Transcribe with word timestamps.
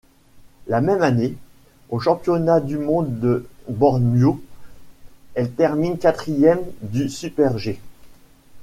La 0.65 0.81
même 0.81 1.03
année, 1.03 1.35
aux 1.89 1.99
Championnats 1.99 2.59
du 2.59 2.79
monde 2.79 3.19
de 3.19 3.47
Bormio, 3.69 4.41
elle 5.35 5.51
termine 5.51 5.99
quatrième 5.99 6.63
du 6.81 7.07
super-G. 7.07 7.79